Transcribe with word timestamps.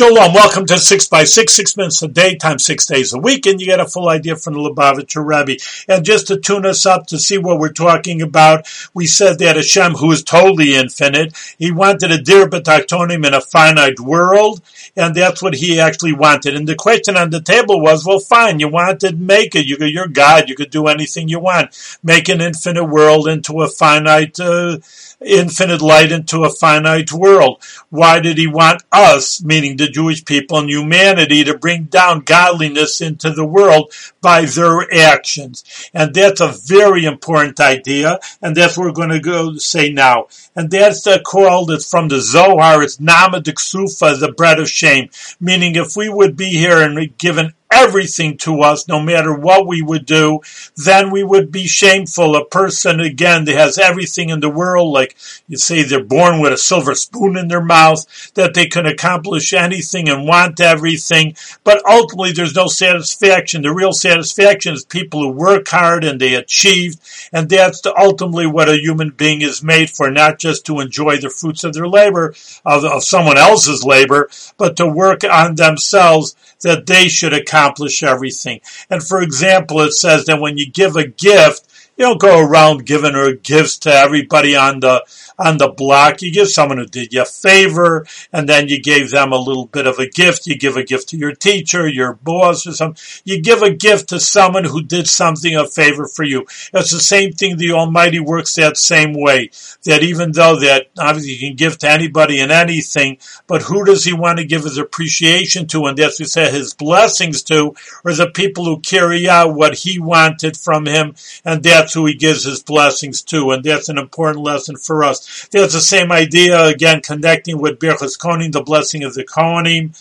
Shalom, 0.00 0.32
welcome 0.32 0.64
to 0.64 0.78
6 0.78 1.08
by 1.08 1.24
6 1.24 1.52
six 1.52 1.76
minutes 1.76 2.00
a 2.00 2.08
day, 2.08 2.34
times 2.34 2.64
six 2.64 2.86
days 2.86 3.12
a 3.12 3.18
week, 3.18 3.44
and 3.44 3.60
you 3.60 3.66
get 3.66 3.80
a 3.80 3.86
full 3.86 4.08
idea 4.08 4.34
from 4.34 4.54
the 4.54 4.60
Lubavitcher 4.60 5.22
Rebbe. 5.22 5.60
And 5.86 6.06
just 6.06 6.28
to 6.28 6.38
tune 6.40 6.64
us 6.64 6.86
up 6.86 7.06
to 7.08 7.18
see 7.18 7.36
what 7.36 7.58
we're 7.58 7.70
talking 7.70 8.22
about, 8.22 8.66
we 8.94 9.06
said 9.06 9.38
that 9.40 9.56
Hashem, 9.56 9.92
who 9.92 10.10
is 10.10 10.22
totally 10.22 10.74
infinite, 10.74 11.36
he 11.58 11.70
wanted 11.70 12.12
a 12.12 12.22
dir 12.22 12.46
b'tachtonim 12.46 13.26
in 13.26 13.34
a 13.34 13.42
finite 13.42 14.00
world, 14.00 14.62
and 14.96 15.14
that's 15.14 15.42
what 15.42 15.56
he 15.56 15.78
actually 15.78 16.14
wanted. 16.14 16.54
And 16.54 16.66
the 16.66 16.76
question 16.76 17.18
on 17.18 17.28
the 17.28 17.42
table 17.42 17.78
was, 17.78 18.06
well, 18.06 18.20
fine, 18.20 18.58
you 18.58 18.68
wanted, 18.68 19.20
make 19.20 19.54
it. 19.54 19.66
You, 19.66 19.76
you're 19.80 20.08
God, 20.08 20.48
you 20.48 20.54
could 20.54 20.70
do 20.70 20.86
anything 20.86 21.28
you 21.28 21.40
want. 21.40 21.76
Make 22.02 22.30
an 22.30 22.40
infinite 22.40 22.86
world 22.86 23.28
into 23.28 23.60
a 23.60 23.68
finite, 23.68 24.40
uh, 24.40 24.78
infinite 25.20 25.82
light 25.82 26.10
into 26.10 26.44
a 26.44 26.50
finite 26.50 27.12
world. 27.12 27.62
Why 27.90 28.20
did 28.20 28.38
he 28.38 28.46
want 28.46 28.82
us, 28.90 29.44
meaning 29.44 29.76
the 29.76 29.89
Jewish 29.90 30.24
people 30.24 30.58
and 30.58 30.70
humanity, 30.70 31.44
to 31.44 31.58
bring 31.58 31.84
down 31.84 32.20
godliness 32.20 33.00
into 33.00 33.30
the 33.30 33.44
world 33.44 33.92
by 34.20 34.44
their 34.44 34.92
actions? 34.92 35.64
And 35.92 36.14
that's 36.14 36.40
a 36.40 36.54
very 36.66 37.04
important 37.04 37.60
idea, 37.60 38.18
and 38.40 38.56
that's 38.56 38.76
what 38.76 38.84
we're 38.84 38.92
going 38.92 39.10
to 39.10 39.20
go 39.20 39.54
say 39.56 39.90
now. 39.92 40.26
And 40.56 40.70
that's 40.70 41.02
the 41.02 41.20
called, 41.20 41.70
it's 41.70 41.90
from 41.90 42.08
the 42.08 42.20
Zohar, 42.20 42.82
it's 42.82 43.00
Nama 43.00 43.42
Sufa, 43.56 44.16
the 44.16 44.32
bread 44.32 44.58
of 44.58 44.68
shame. 44.68 45.10
Meaning 45.40 45.76
if 45.76 45.96
we 45.96 46.08
would 46.08 46.36
be 46.36 46.50
here 46.50 46.80
and 46.82 47.16
given 47.18 47.54
everything 47.80 48.36
to 48.38 48.60
us, 48.60 48.88
no 48.88 49.00
matter 49.00 49.32
what 49.34 49.66
we 49.66 49.82
would 49.82 50.06
do, 50.06 50.40
then 50.76 51.10
we 51.10 51.22
would 51.22 51.50
be 51.50 51.66
shameful. 51.66 52.36
A 52.36 52.44
person, 52.44 53.00
again, 53.00 53.44
that 53.44 53.56
has 53.56 53.78
everything 53.78 54.30
in 54.30 54.40
the 54.40 54.50
world, 54.50 54.92
like 54.92 55.16
you 55.48 55.56
say 55.56 55.82
they're 55.82 56.04
born 56.04 56.40
with 56.40 56.52
a 56.52 56.58
silver 56.58 56.94
spoon 56.94 57.36
in 57.36 57.48
their 57.48 57.64
mouth, 57.64 58.32
that 58.34 58.54
they 58.54 58.66
can 58.66 58.86
accomplish 58.86 59.52
anything 59.52 60.08
and 60.08 60.26
want 60.26 60.60
everything, 60.60 61.34
but 61.64 61.82
ultimately 61.88 62.32
there's 62.32 62.54
no 62.54 62.66
satisfaction. 62.66 63.62
The 63.62 63.72
real 63.72 63.92
satisfaction 63.92 64.74
is 64.74 64.84
people 64.84 65.22
who 65.22 65.30
work 65.30 65.68
hard 65.68 66.04
and 66.04 66.20
they 66.20 66.34
achieve, 66.34 66.96
and 67.32 67.48
that's 67.48 67.82
ultimately 67.86 68.46
what 68.46 68.68
a 68.68 68.80
human 68.80 69.10
being 69.10 69.40
is 69.40 69.62
made 69.62 69.90
for, 69.90 70.10
not 70.10 70.38
just 70.38 70.66
to 70.66 70.80
enjoy 70.80 71.18
the 71.18 71.30
fruits 71.30 71.64
of 71.64 71.72
their 71.72 71.88
labor, 71.88 72.34
of, 72.64 72.84
of 72.84 73.04
someone 73.04 73.38
else's 73.38 73.84
labor, 73.84 74.28
but 74.56 74.76
to 74.76 74.86
work 74.86 75.24
on 75.24 75.54
themselves 75.54 76.36
that 76.60 76.86
they 76.86 77.08
should 77.08 77.32
accomplish 77.32 77.69
everything. 78.02 78.60
And 78.88 79.02
for 79.02 79.22
example, 79.22 79.80
it 79.80 79.92
says 79.92 80.24
that 80.26 80.40
when 80.40 80.58
you 80.58 80.70
give 80.70 80.96
a 80.96 81.06
gift, 81.06 81.66
you 81.96 82.06
don't 82.06 82.20
go 82.20 82.40
around 82.40 82.86
giving 82.86 83.12
her 83.12 83.34
gifts 83.34 83.78
to 83.78 83.92
everybody 83.92 84.56
on 84.56 84.80
the 84.80 85.04
on 85.40 85.56
the 85.56 85.68
block. 85.68 86.20
You 86.20 86.32
give 86.32 86.48
someone 86.48 86.78
who 86.78 86.86
did 86.86 87.12
you 87.12 87.22
a 87.22 87.24
favor, 87.24 88.06
and 88.32 88.48
then 88.48 88.68
you 88.68 88.80
gave 88.80 89.10
them 89.10 89.32
a 89.32 89.38
little 89.38 89.66
bit 89.66 89.86
of 89.86 89.98
a 89.98 90.08
gift. 90.08 90.46
You 90.46 90.56
give 90.56 90.76
a 90.76 90.84
gift 90.84 91.08
to 91.08 91.16
your 91.16 91.32
teacher, 91.32 91.88
your 91.88 92.12
boss, 92.12 92.66
or 92.66 92.72
something. 92.72 93.02
You 93.24 93.40
give 93.40 93.62
a 93.62 93.70
gift 93.70 94.10
to 94.10 94.20
someone 94.20 94.64
who 94.64 94.82
did 94.82 95.08
something 95.08 95.56
a 95.56 95.66
favor 95.66 96.06
for 96.06 96.24
you. 96.24 96.46
It's 96.74 96.92
the 96.92 97.00
same 97.00 97.32
thing. 97.32 97.56
The 97.56 97.72
Almighty 97.72 98.20
works 98.20 98.54
that 98.56 98.76
same 98.76 99.14
way. 99.14 99.50
That 99.84 100.02
even 100.02 100.32
though 100.32 100.56
that 100.56 100.88
obviously 100.98 101.32
you 101.32 101.48
can 101.48 101.56
give 101.56 101.78
to 101.78 101.90
anybody 101.90 102.40
and 102.40 102.52
anything, 102.52 103.18
but 103.46 103.62
who 103.62 103.84
does 103.84 104.04
He 104.04 104.12
want 104.12 104.38
to 104.38 104.44
give 104.44 104.64
His 104.64 104.76
appreciation 104.76 105.66
to? 105.68 105.86
And 105.86 105.96
that's 105.96 106.20
we 106.20 106.26
say 106.26 106.50
His 106.50 106.74
blessings 106.74 107.42
to, 107.44 107.74
or 108.04 108.12
the 108.12 108.30
people 108.30 108.66
who 108.66 108.80
carry 108.80 109.28
out 109.28 109.54
what 109.54 109.74
He 109.74 109.98
wanted 109.98 110.56
from 110.56 110.84
Him, 110.84 111.14
and 111.44 111.62
that's 111.62 111.94
who 111.94 112.04
He 112.04 112.14
gives 112.14 112.44
His 112.44 112.62
blessings 112.62 113.22
to. 113.22 113.52
And 113.52 113.64
that's 113.64 113.88
an 113.88 113.96
important 113.96 114.44
lesson 114.44 114.76
for 114.76 115.02
us. 115.02 115.29
There's 115.50 115.72
the 115.72 115.80
same 115.80 116.12
idea 116.12 116.64
again 116.64 117.00
connecting 117.00 117.58
with 117.58 117.78
Birchas 117.78 118.18
Kohanim, 118.18 118.52
the 118.52 118.62
blessing 118.62 119.04
of 119.04 119.14
the 119.14 119.24
Kohanim 119.24 119.94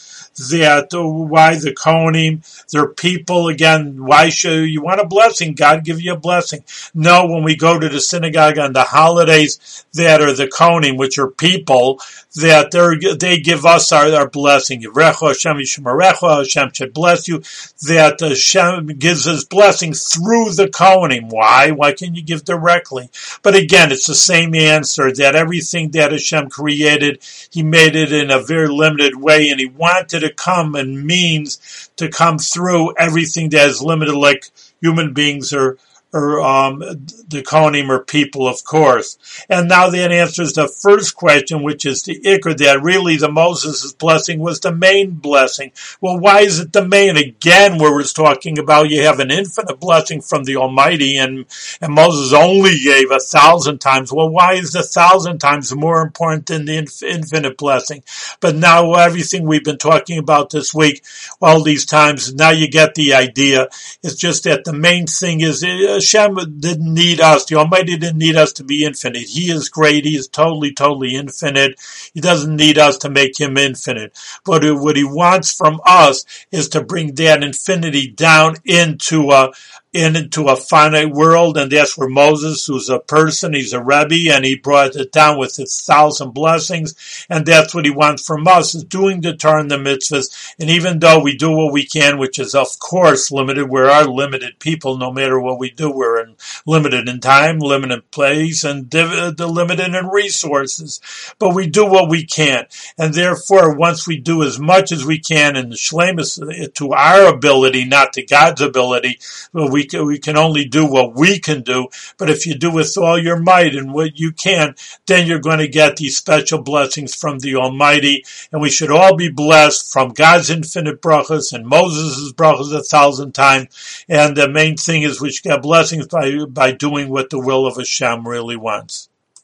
that 0.49 0.89
why 0.93 1.55
the 1.55 1.73
Kohanim, 1.73 2.67
their 2.69 2.87
people, 2.87 3.47
again, 3.47 4.05
why 4.05 4.29
should 4.29 4.69
you 4.69 4.81
want 4.81 5.01
a 5.01 5.05
blessing? 5.05 5.53
God 5.53 5.83
give 5.83 6.01
you 6.01 6.13
a 6.13 6.17
blessing. 6.17 6.63
No, 6.93 7.27
when 7.27 7.43
we 7.43 7.55
go 7.55 7.77
to 7.77 7.89
the 7.89 7.99
synagogue 7.99 8.57
on 8.57 8.73
the 8.73 8.83
holidays 8.83 9.85
that 9.93 10.21
are 10.21 10.33
the 10.33 10.47
Kohanim, 10.47 10.97
which 10.97 11.17
are 11.17 11.29
people, 11.29 11.99
that 12.35 12.71
they 13.19 13.39
give 13.39 13.65
us 13.65 13.91
our, 13.91 14.13
our 14.13 14.29
blessing. 14.29 14.81
Hashem 14.81 15.57
Hashem 15.57 16.73
should 16.73 16.93
bless 16.93 17.27
you. 17.27 17.39
That 17.87 18.17
Hashem 18.19 18.87
gives 18.99 19.25
his 19.25 19.45
blessing 19.45 19.93
through 19.93 20.51
the 20.51 20.67
Kohanim. 20.67 21.29
Why? 21.29 21.71
Why 21.71 21.93
can 21.93 22.15
you 22.15 22.21
give 22.21 22.45
directly? 22.45 23.09
But 23.41 23.55
again, 23.55 23.91
it's 23.91 24.07
the 24.07 24.15
same 24.15 24.55
answer 24.55 25.11
that 25.13 25.35
everything 25.35 25.91
that 25.91 26.11
Hashem 26.11 26.49
created, 26.49 27.19
he 27.51 27.63
made 27.63 27.95
it 27.95 28.13
in 28.13 28.31
a 28.31 28.39
very 28.39 28.67
limited 28.67 29.15
way 29.15 29.49
and 29.49 29.59
he 29.59 29.67
wanted 29.67 30.23
come 30.37 30.75
and 30.75 31.05
means 31.05 31.89
to 31.97 32.09
come 32.09 32.39
through 32.39 32.95
everything 32.97 33.49
that 33.49 33.69
is 33.69 33.81
limited 33.81 34.15
like 34.15 34.45
human 34.81 35.13
beings 35.13 35.53
are 35.53 35.77
or 36.11 36.41
um, 36.41 36.79
the 36.79 37.43
Kohanim 37.45 37.89
or 37.89 38.03
people, 38.03 38.47
of 38.47 38.63
course. 38.63 39.17
And 39.47 39.69
now 39.69 39.89
that 39.89 40.11
answers 40.11 40.53
the 40.53 40.67
first 40.67 41.15
question, 41.15 41.61
which 41.61 41.85
is 41.85 42.03
the 42.03 42.19
that 42.23 42.79
really 42.81 43.17
the 43.17 43.31
Moses' 43.31 43.93
blessing 43.93 44.39
was 44.39 44.59
the 44.59 44.71
main 44.71 45.11
blessing. 45.11 45.71
Well, 46.01 46.19
why 46.19 46.41
is 46.41 46.59
it 46.59 46.73
the 46.73 46.85
main? 46.85 47.17
Again, 47.17 47.77
where 47.77 47.99
it's 47.99 48.13
talking 48.13 48.57
about 48.57 48.89
you 48.89 49.03
have 49.03 49.19
an 49.19 49.31
infinite 49.31 49.79
blessing 49.79 50.21
from 50.21 50.45
the 50.45 50.55
Almighty 50.55 51.17
and, 51.17 51.45
and 51.81 51.93
Moses 51.93 52.33
only 52.33 52.79
gave 52.79 53.11
a 53.11 53.19
thousand 53.19 53.79
times. 53.79 54.11
Well, 54.11 54.29
why 54.29 54.53
is 54.53 54.73
a 54.75 54.83
thousand 54.83 55.39
times 55.39 55.75
more 55.75 56.01
important 56.01 56.47
than 56.47 56.65
the 56.65 56.77
infinite 56.77 57.57
blessing? 57.57 58.03
But 58.39 58.55
now 58.55 58.93
everything 58.93 59.45
we've 59.45 59.63
been 59.63 59.77
talking 59.77 60.17
about 60.17 60.49
this 60.49 60.73
week, 60.73 61.03
all 61.41 61.61
these 61.63 61.85
times, 61.85 62.33
now 62.33 62.51
you 62.51 62.69
get 62.69 62.95
the 62.95 63.13
idea. 63.13 63.67
It's 64.01 64.15
just 64.15 64.45
that 64.45 64.63
the 64.63 64.73
main 64.73 65.05
thing 65.07 65.41
is 65.41 65.63
uh, 65.63 65.98
Hashem 65.99 66.59
didn't 66.59 66.93
need 66.93 67.19
us. 67.19 67.45
The 67.45 67.55
Almighty 67.55 67.97
didn't 67.97 68.17
need 68.17 68.35
us 68.35 68.53
to 68.53 68.63
be 68.63 68.85
infinite. 68.85 69.23
He 69.23 69.51
is 69.51 69.69
great. 69.69 70.05
He 70.05 70.15
is 70.15 70.27
totally, 70.27 70.73
totally 70.73 71.15
infinite. 71.15 71.79
He 72.13 72.21
doesn't 72.21 72.55
need 72.55 72.77
us 72.77 72.97
to 72.99 73.09
make 73.09 73.39
him 73.39 73.57
infinite. 73.57 74.17
But 74.45 74.63
what 74.79 74.95
he 74.95 75.03
wants 75.03 75.53
from 75.53 75.81
us 75.85 76.25
is 76.51 76.69
to 76.69 76.83
bring 76.83 77.15
that 77.15 77.43
infinity 77.43 78.09
down 78.11 78.55
into 78.65 79.31
a, 79.31 79.51
into 79.91 80.47
a 80.47 80.55
finite 80.55 81.09
world, 81.09 81.57
and 81.57 81.71
that's 81.71 81.97
where 81.97 82.09
Moses, 82.09 82.65
who's 82.65 82.89
a 82.89 82.99
person, 82.99 83.53
he's 83.53 83.73
a 83.73 83.83
Rebbe, 83.83 84.31
and 84.31 84.45
he 84.45 84.55
brought 84.55 84.95
it 84.95 85.11
down 85.11 85.39
with 85.39 85.55
his 85.55 85.81
thousand 85.81 86.31
blessings, 86.31 87.25
and 87.27 87.43
that's 87.43 87.73
what 87.73 87.85
he 87.85 87.91
wants 87.91 88.25
from 88.25 88.47
us, 88.47 88.75
is 88.75 88.83
doing 88.83 89.21
the 89.21 89.29
and 89.49 89.71
the 89.71 89.77
mitzvahs, 89.77 90.53
and 90.59 90.69
even 90.69 90.99
though 90.99 91.19
we 91.19 91.35
do 91.35 91.49
what 91.51 91.73
we 91.73 91.85
can, 91.85 92.19
which 92.19 92.37
is 92.37 92.53
of 92.53 92.77
course 92.77 93.31
limited, 93.31 93.67
we 93.67 93.81
are 93.81 94.05
limited 94.05 94.59
people, 94.59 94.97
no 94.97 95.11
matter 95.11 95.39
what 95.39 95.57
we 95.57 95.71
do, 95.71 95.91
we're 95.91 96.21
in, 96.21 96.35
limited 96.67 97.09
in 97.09 97.19
time, 97.19 97.57
limited 97.57 97.93
in 97.95 98.01
place, 98.11 98.63
and 98.63 98.89
div- 98.89 99.39
uh, 99.39 99.45
limited 99.47 99.95
in 99.95 100.05
resources, 100.07 101.01
but 101.39 101.55
we 101.55 101.65
do 101.65 101.85
what 101.85 102.09
we 102.09 102.23
can, 102.23 102.67
and 102.99 103.15
therefore, 103.15 103.75
once 103.75 104.07
we 104.07 104.17
do 104.17 104.43
as 104.43 104.59
much 104.59 104.91
as 104.91 105.03
we 105.03 105.17
can 105.17 105.55
in 105.55 105.69
the 105.69 105.75
shlemus, 105.75 106.39
uh, 106.39 106.67
to 106.75 106.93
our 106.93 107.33
ability, 107.33 107.85
not 107.85 108.13
to 108.13 108.23
God's 108.23 108.61
ability, 108.61 109.17
we 109.53 109.78
we 109.79 109.85
can, 109.85 110.05
we 110.05 110.19
can 110.19 110.35
only 110.35 110.65
do 110.65 110.85
what 110.85 111.15
we 111.15 111.39
can 111.39 111.61
do. 111.61 111.87
But 112.17 112.29
if 112.29 112.45
you 112.45 112.55
do 112.55 112.69
with 112.69 112.97
all 112.97 113.17
your 113.17 113.39
might 113.39 113.75
and 113.75 113.93
what 113.93 114.19
you 114.19 114.33
can, 114.33 114.75
then 115.07 115.25
you're 115.25 115.39
going 115.39 115.59
to 115.59 115.69
get 115.69 115.95
these 115.95 116.17
special 116.17 116.61
blessings 116.61 117.15
from 117.15 117.39
the 117.39 117.55
Almighty. 117.55 118.25
And 118.51 118.61
we 118.61 118.69
should 118.69 118.91
all 118.91 119.15
be 119.15 119.29
blessed 119.29 119.93
from 119.93 120.09
God's 120.09 120.49
infinite 120.49 121.01
brachas 121.01 121.53
and 121.53 121.65
Moses' 121.65 122.33
brachas 122.33 122.75
a 122.75 122.83
thousand 122.83 123.31
times. 123.31 124.03
And 124.09 124.35
the 124.35 124.49
main 124.49 124.75
thing 124.75 125.03
is 125.03 125.21
we 125.21 125.31
should 125.31 125.45
get 125.45 125.61
blessings 125.61 126.07
by, 126.07 126.43
by 126.49 126.73
doing 126.73 127.07
what 127.07 127.29
the 127.29 127.39
will 127.39 127.65
of 127.65 127.77
Hashem 127.77 128.27
really 128.27 128.57
wants. 128.57 129.07